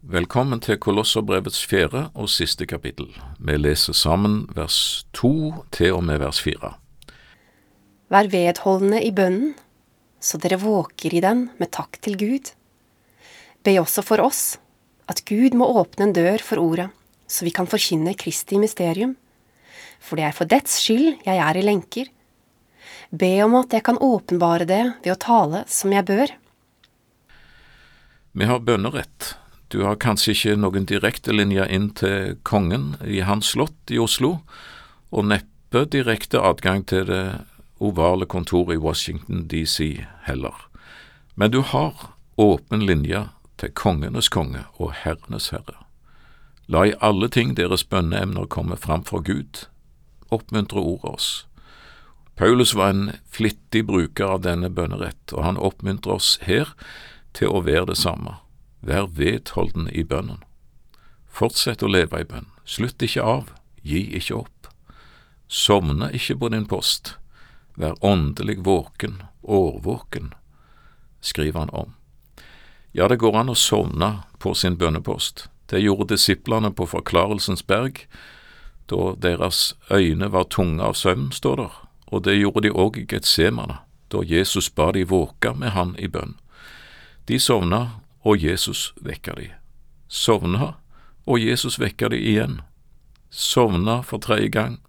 [0.00, 3.10] Velkommen til Kolosserbrevets fjerde og siste kapittel.
[3.36, 6.70] Vi leser sammen vers to til og med vers fire.
[8.08, 9.50] Vær vedholdende i bønnen,
[10.16, 12.48] så dere våker i den med takk til Gud.
[13.60, 14.56] Be også for oss,
[15.04, 16.88] at Gud må åpne en dør for ordet,
[17.28, 19.18] så vi kan forkynne Kristi mysterium.
[20.00, 22.08] For det er for dets skyld jeg er i lenker.
[23.12, 26.32] Be om at jeg kan åpenbare det ved å tale som jeg bør.
[28.32, 29.34] Vi har bønnerett.
[29.70, 34.40] Du har kanskje ikke noen direktelinje inn til kongen i hans slott i Oslo,
[35.14, 37.24] og neppe direkte adgang til det
[37.78, 40.56] ovale kontoret i Washington DC heller.
[41.38, 41.94] Men du har
[42.36, 43.28] åpen linje
[43.62, 45.78] til kongenes konge og herrenes herre.
[46.66, 49.68] La i alle ting deres bønneemner komme fram for Gud.
[50.34, 51.30] Oppmuntre ordet oss.
[52.34, 56.74] Paulus var en flittig bruker av denne bønnerett, og han oppmuntrer oss her
[57.38, 58.40] til å være det samme.
[58.80, 60.40] Vær vedholden i bønnen.
[61.28, 62.48] Fortsett å leve i bønn.
[62.64, 63.52] Slutt ikke av.
[63.82, 64.70] Gi ikke opp.
[65.48, 67.14] Sovne ikke på din post.
[67.80, 70.34] Vær åndelig våken, årvåken,
[71.20, 71.94] skriver han om.
[72.92, 75.46] Ja, det går an å sovne på sin bønnepost.
[75.70, 78.02] Det gjorde disiplene på Forklarelsens berg,
[78.90, 81.76] da deres øyne var tunge av søvn, står der,
[82.10, 83.78] og det gjorde de òg i Getsemane,
[84.10, 86.34] da Jesus ba de våke med han i bønn.
[87.30, 89.48] De sovna, og Jesus vekker de.
[90.08, 90.74] Sovna,
[91.26, 92.60] og Jesus vekker de igjen.
[93.30, 94.80] Sovna for tredje gang,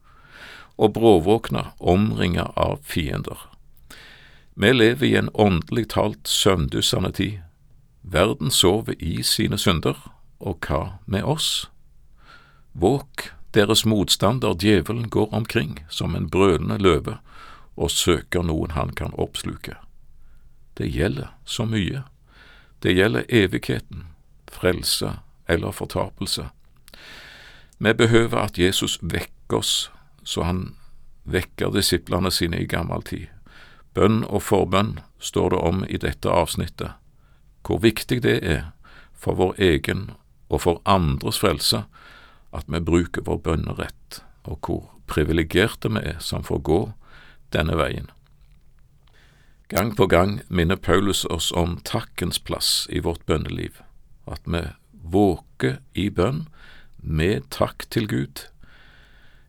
[0.77, 3.37] og bråvåkna, omringa av fiender.
[4.55, 7.39] Vi lever i en åndelig talt søvndyssende tid.
[8.01, 9.95] Verden sover i sine synder,
[10.39, 11.69] og hva med oss?
[12.73, 17.17] Våk, deres motstander djevelen går omkring som en brølende løve
[17.75, 19.75] og søker noen han kan oppsluke.
[20.77, 22.03] Det gjelder så mye.
[22.81, 24.07] Det gjelder evigheten,
[24.51, 26.49] frelse eller fortapelse.
[27.77, 29.91] Vi behøver at Jesus vekker oss
[30.23, 30.75] så han
[31.23, 33.27] vekker disiplene sine i gammel tid.
[33.93, 36.95] Bønn og forbønn står det om i dette avsnittet.
[37.65, 38.71] Hvor viktig det er
[39.13, 40.09] for vår egen
[40.49, 41.83] og for andres frelse
[42.51, 46.81] at vi bruker vår bønnerett, og hvor privilegerte vi er som får gå
[47.53, 48.09] denne veien.
[49.71, 53.77] Gang på gang minner Paulus oss om takkens plass i vårt bønneliv,
[54.27, 56.49] at vi våker i bønn
[56.99, 58.51] med takk til Gud.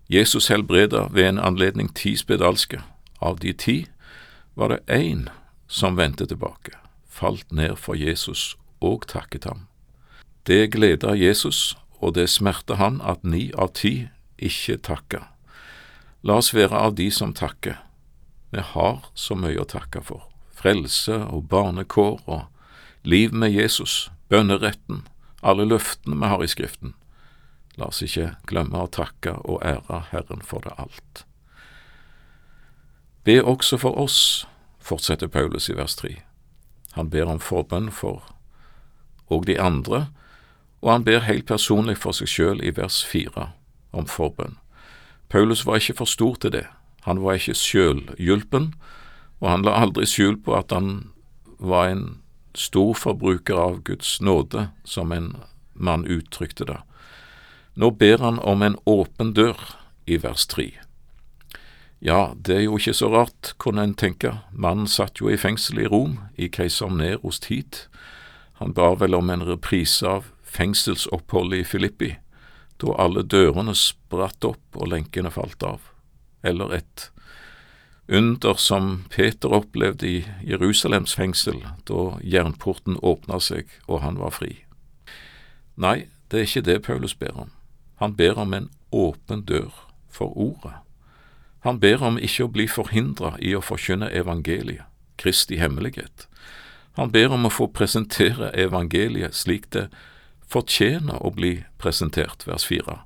[0.06, 2.84] Jesus helbreda ved en anledning ti spedalske.
[3.19, 3.77] Av de ti
[4.55, 5.27] var det én
[5.66, 6.78] som vendte tilbake,
[7.11, 9.66] falt ned for Jesus og takket ham.
[10.47, 14.06] Det gleda Jesus, og det smerte han at ni av ti
[14.38, 15.27] ikke takka.
[16.22, 17.82] La oss være av de som takker.
[18.52, 20.26] Vi har så mye å takke for.
[20.52, 22.42] Frelse og barnekår og
[23.08, 25.06] liv med Jesus, bønneretten,
[25.40, 26.92] alle løftene vi har i Skriften.
[27.80, 31.24] La oss ikke glemme å takke og ære Herren for det alt.
[33.24, 34.44] Be også for oss,
[34.84, 36.19] fortsetter Paulus i vers 3.
[36.92, 38.20] Han ber om forbønn for
[39.32, 40.10] og de andre,
[40.84, 43.48] og han ber helt personlig for seg sjøl i vers 4
[43.96, 44.58] om forbønn.
[45.32, 46.66] Paulus var ikke for stor til det,
[47.06, 48.72] han var ikke sjølhjulpen,
[49.42, 51.10] og han la aldri skjul på at han
[51.58, 52.04] var en
[52.54, 55.34] stor forbruker av Guds nåde, som en
[55.72, 56.78] mann uttrykte det.
[57.74, 59.58] Nå ber han om en åpen dør
[60.06, 60.70] i vers tre.
[62.02, 65.84] Ja, det er jo ikke så rart, kunne en tenke, mannen satt jo i fengsel
[65.84, 67.84] i Rom, i keiser Neros tid.
[68.58, 72.10] Han bar vel om en reprise av fengselsoppholdet i Filippi,
[72.82, 75.91] da alle dørene spratt opp og lenkene falt av,
[76.42, 77.08] eller et
[78.08, 84.56] under som Peter opplevde i Jerusalems fengsel, da jernporten åpna seg og han var fri.
[85.81, 87.52] Nei, det er ikke det Paulus ber om.
[88.02, 89.70] Han ber om en åpen dør
[90.10, 90.75] for ordet.
[91.62, 96.26] Han ber om ikke å bli forhindra i å forkynne evangeliet, Kristi hemmelighet.
[96.98, 99.87] Han ber om å få presentere evangeliet slik det
[100.50, 102.99] fortjener å bli presentert, vers fire.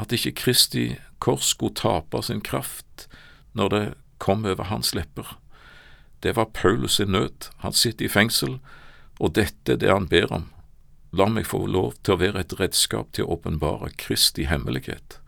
[0.00, 0.84] At ikke Kristi
[1.20, 3.08] kors skulle tape sin kraft
[3.52, 3.84] når det
[4.18, 5.36] kom over hans lepper.
[6.22, 7.50] Det var Paulus sin nød.
[7.58, 8.58] Han sitter i fengsel,
[9.20, 10.48] og dette er det han ber om.
[11.12, 15.18] La meg få lov til å være et redskap til å åpenbare Kristi hemmelighet.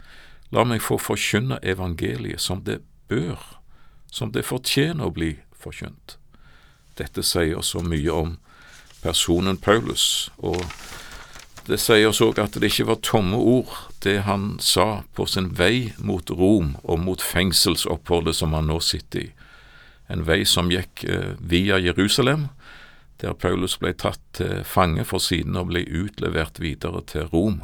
[0.52, 3.40] La meg få forkynne evangeliet som det bør,
[4.12, 6.16] som det fortjener å bli forkynt.
[7.00, 8.36] Dette sier så mye om
[9.02, 10.60] personen Paulus, og
[11.78, 13.70] sier oss òg at det ikke var tomme ord,
[14.02, 19.20] det han sa på sin vei mot Rom og mot fengselsoppholdet som han nå sitter
[19.20, 19.28] i.
[20.10, 22.48] En vei som gikk eh, via Jerusalem,
[23.22, 27.62] der Paulus ble tatt til fange for siden og ble utlevert videre til Rom.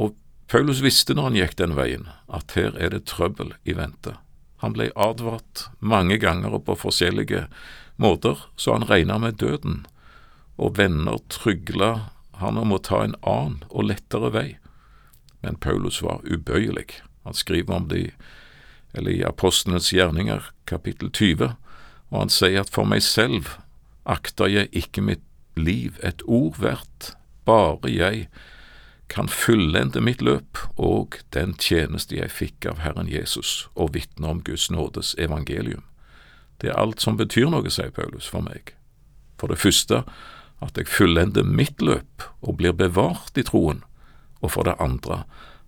[0.00, 0.16] Og
[0.48, 4.16] Paulus visste når han gikk den veien, at her er det trøbbel i vente.
[4.64, 7.44] Han ble advart mange ganger og på forskjellige
[8.00, 9.84] måter, så han regna med døden,
[10.56, 14.48] og venner trygla han om å ta en annen og lettere vei.
[15.44, 17.00] Men Paulus var ubøyelig.
[17.24, 18.10] Han skriver om det
[18.94, 21.56] eller i Apostlenes gjerninger, kapittel 20,
[22.10, 23.56] og han sier at for meg selv
[24.06, 25.24] akter jeg ikke mitt
[25.58, 27.14] liv et ord verdt,
[27.44, 28.28] bare jeg
[29.10, 34.40] kan fullende mitt løp og den tjeneste jeg fikk av Herren Jesus og vitne om
[34.46, 35.82] Guds nådes evangelium.
[36.62, 38.72] Det er alt som betyr noe, sier Paulus for meg.
[39.38, 40.04] For det første
[40.62, 43.82] at jeg fullender mitt løp og blir bevart i troen,
[44.40, 45.24] og for det andre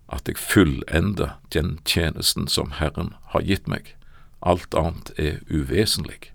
[0.07, 3.93] at jeg fullender den tjenesten som Herren har gitt meg.
[4.39, 6.31] Alt annet er uvesentlig.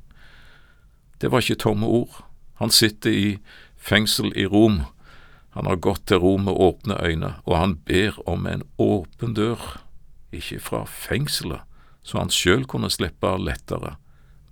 [1.21, 2.25] Det var ikke tomme ord.
[2.61, 3.39] Han sitter i
[3.77, 4.83] fengsel i Rom.
[5.57, 9.81] Han har gått til Rom med åpne øyne, og han ber om en åpen dør,
[10.33, 11.63] ikke fra fengselet,
[12.03, 13.97] så han sjøl kunne slippe lettere,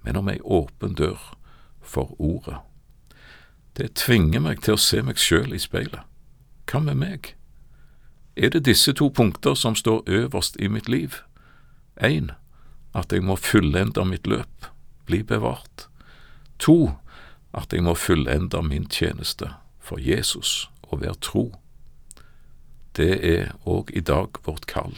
[0.05, 1.19] men om ei åpen dør
[1.81, 2.61] for ordet.
[3.77, 6.03] Det tvinger meg til å se meg sjøl i speilet.
[6.71, 7.35] Hva med meg?
[8.37, 11.23] Er det disse to punkter som står øverst i mitt liv?
[11.97, 12.31] 1.
[12.95, 14.67] at jeg må fullende mitt løp,
[15.07, 15.87] bli bevart.
[16.59, 16.97] To,
[17.53, 21.45] at jeg må fullende min tjeneste for Jesus og være tro.
[22.97, 24.97] Det er òg i dag vårt kall.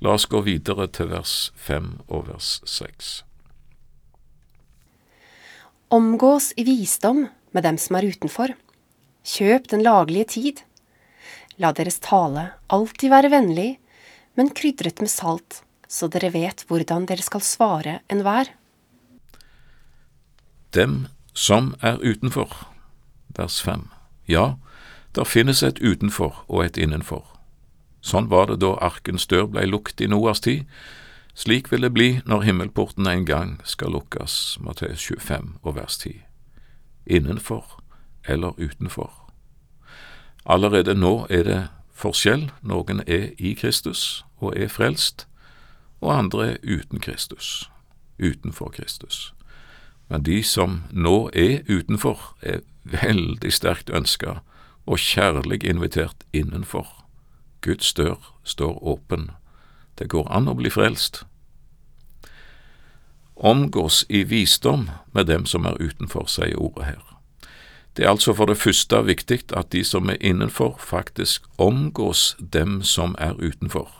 [0.00, 3.22] La oss gå videre til vers fem og vers seks.
[5.90, 8.52] Omgås i visdom med dem som er utenfor.
[9.24, 10.64] Kjøp den laglige tid.
[11.62, 13.70] La deres tale alltid være vennlig,
[14.34, 18.50] men krydret med salt, så dere vet hvordan dere skal svare enhver
[20.74, 22.50] dem som er utenfor.
[23.36, 23.88] Vers 5.
[24.26, 24.54] Ja,
[25.14, 27.24] der finnes et utenfor og et innenfor.
[28.04, 30.66] Sånn var det da arkens dør blei lukt i Noas tid.
[31.34, 36.20] Slik vil det bli når himmelporten en gang skal lukkes, Matteus 25 og vers 10.
[37.06, 37.80] Innenfor
[38.28, 39.12] eller utenfor.
[40.46, 41.60] Allerede nå er det
[41.92, 42.50] forskjell.
[42.62, 45.26] Noen er i Kristus og er frelst,
[46.00, 47.70] og andre er uten Kristus,
[48.18, 49.34] utenfor Kristus.
[50.08, 54.40] Men de som nå er utenfor, er veldig sterkt ønska
[54.86, 57.04] og kjærlig invitert innenfor.
[57.60, 59.30] Guds dør står åpen.
[59.98, 61.24] Det går an å bli frelst.
[63.36, 67.02] Omgås i visdom med dem som er utenfor, sier ordet her.
[67.96, 72.82] Det er altså for det første viktig at de som er innenfor, faktisk omgås dem
[72.82, 73.90] som er utenfor,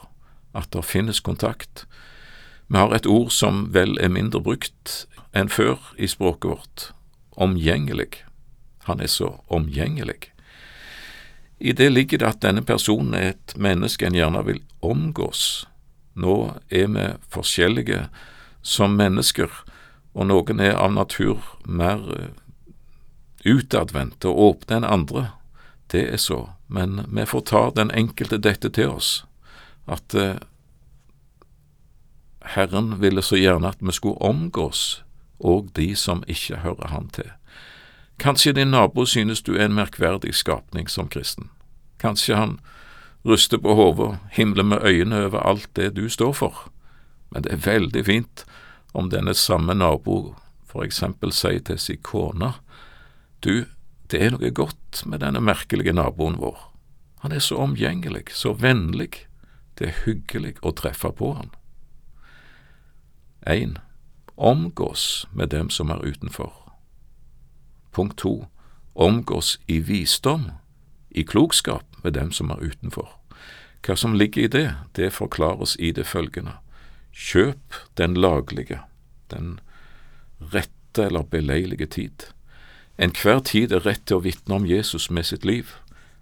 [0.54, 1.86] at det finnes kontakt.
[2.68, 6.86] Vi har et ord som vel er mindre brukt enn før i språket vårt.
[7.36, 8.24] Omgjengelig.
[8.84, 10.30] Han er så omgjengelig.
[11.58, 15.66] I det ligger det at denne personen er et menneske en gjerne vil omgås.
[16.14, 18.08] Nå er vi forskjellige
[18.64, 19.50] som mennesker,
[20.14, 22.32] og noen er av natur mer eh,
[23.44, 25.26] utadvendte og åpne enn andre.
[25.92, 29.12] Det er så, men vi får ta den enkelte dette til oss,
[29.86, 30.40] at eh,
[32.54, 35.04] Herren ville så gjerne at vi skulle omgås
[35.44, 37.30] og de som ikke hører han til.
[38.20, 41.50] Kanskje din nabo synes du er en merkverdig skapning som kristen.
[41.98, 42.58] Kanskje han
[43.24, 46.70] ryster på hodet, himler med øynene over alt det du står for.
[47.30, 48.44] Men det er veldig fint
[48.94, 50.34] om denne samme nabo
[50.70, 52.54] for eksempel sier til sin kone,
[53.44, 53.66] du,
[54.10, 56.58] det er noe godt med denne merkelige naboen vår.
[57.22, 59.26] Han er så omgjengelig, så vennlig,
[59.78, 61.50] det er hyggelig å treffe på han.
[63.46, 63.78] 1
[64.34, 66.52] omgås med dem som er utenfor.
[67.94, 68.46] Punkt to,
[68.94, 70.50] omgås i visdom,
[71.10, 73.08] i klokskap med dem som er utenfor.
[73.86, 76.58] Hva som ligger i det, det forklares i det følgende.
[77.14, 78.80] Kjøp den laglige,
[79.30, 79.60] den
[80.52, 82.26] rette eller beleilige tid.
[82.98, 85.70] Enhver tid er rett til å vitne om Jesus med sitt liv,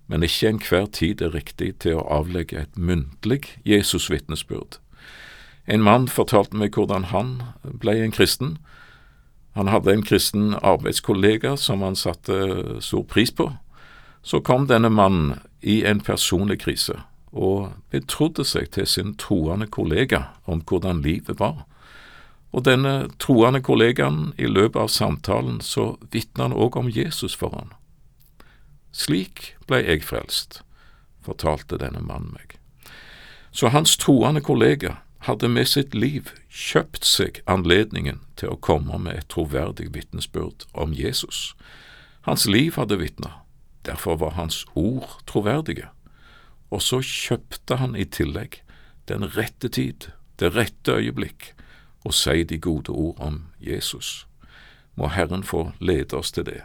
[0.06, 4.76] men ikke enhver tid er riktig til å avlegge et muntlig Jesus-vitnesbyrd.
[5.66, 8.58] En mann fortalte meg hvordan han ble en kristen.
[9.56, 13.52] Han hadde en kristen arbeidskollega som han satte stor pris på.
[14.22, 17.00] Så kom denne mannen i en personlig krise
[17.32, 21.64] og betrodde seg til sin troende kollega om hvordan livet var.
[22.52, 27.54] Og denne troende kollegaen, i løpet av samtalen, så vitna han òg om Jesus for
[27.56, 27.72] han.
[28.92, 30.60] Slik ble jeg frelst,
[31.24, 32.58] fortalte denne mannen meg.
[33.52, 39.16] Så hans troende kollega hadde med sitt liv kjøpt seg anledningen til å komme med
[39.16, 41.54] et troverdig vitnesbyrd om Jesus.
[42.28, 43.38] Hans liv hadde vitna,
[43.88, 45.88] derfor var hans ord troverdige.
[46.72, 48.62] Og så kjøpte han i tillegg
[49.10, 50.08] den rette tid,
[50.40, 51.52] det rette øyeblikk,
[52.02, 54.26] og si de gode ord om Jesus.
[54.96, 56.62] Må Herren få lede oss til det.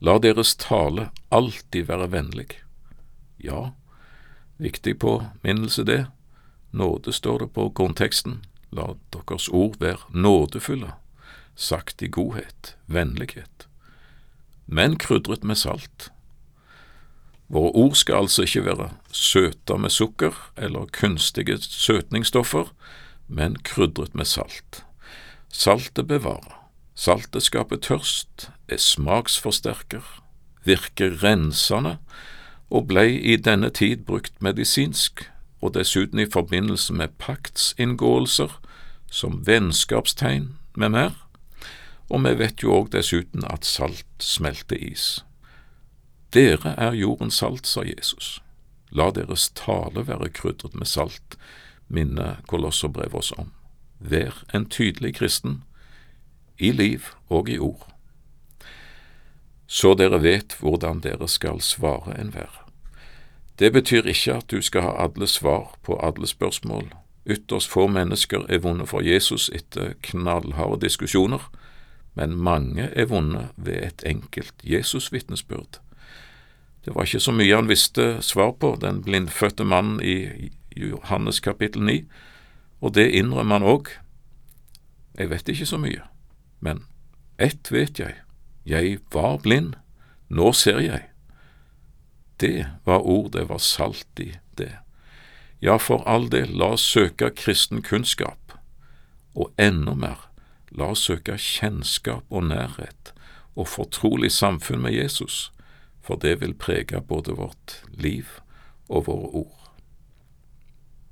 [0.00, 2.48] La deres tale alltid være vennlig.
[3.38, 3.72] Ja,
[4.56, 6.06] viktig påminnelse det.
[6.70, 8.40] Nåde står det på grunnteksten.
[8.72, 10.92] La deres ord være nådefulle,
[11.56, 13.66] sagt i godhet, vennlighet,
[14.66, 16.10] men krydret med salt.
[17.50, 22.70] Våre ord skal altså ikke være søta med sukker eller kunstige søtningsstoffer,
[23.28, 24.84] men krydret med salt.
[25.48, 26.56] Saltet bevarer.
[26.94, 30.04] Saltet skaper tørst, er smaksforsterker,
[30.64, 31.96] virker rensende
[32.70, 35.24] og blei i denne tid brukt medisinsk
[35.60, 38.52] og dessuten i forbindelse med paktsinngåelser,
[39.10, 41.16] som vennskapstegn med mer,
[42.10, 45.24] og vi vet jo òg dessuten at salt smelter is.
[46.32, 48.38] Dere er jordens salt, sa Jesus.
[48.90, 51.36] La deres tale være krydret med salt,
[51.88, 53.52] minner Kolosserbrevet oss om.
[53.98, 55.62] Vær en tydelig kristen,
[56.58, 57.86] i liv og i ord,
[59.66, 62.50] så dere vet hvordan dere skal svare enhver.
[63.58, 66.88] Det betyr ikke at du skal ha alle svar på alle spørsmål.
[67.26, 71.50] Ytterst få mennesker er vunnet for Jesus etter knallharde diskusjoner,
[72.14, 75.78] men mange er vunnet ved et enkelt Jesus-vitnesbyrd.
[76.84, 81.82] Det var ikke så mye han visste svar på, den blindfødte mannen i Johannes kapittel
[81.82, 82.04] 9,
[82.80, 83.90] og det innrømmer han òg.
[85.18, 86.02] Jeg vet ikke så mye,
[86.60, 86.84] men
[87.38, 88.14] ett vet jeg,
[88.64, 89.74] jeg var blind,
[90.28, 91.04] nå ser jeg.
[92.40, 94.72] Det var ord det var salt i, det.
[95.60, 98.56] Ja, for all del, la oss søke kristen kunnskap,
[99.36, 100.24] og enda mer,
[100.72, 103.12] la oss søke kjennskap og nærhet
[103.58, 105.50] og fortrolig samfunn med Jesus,
[106.02, 108.26] for det vil prege både vårt liv
[108.88, 109.59] og våre ord.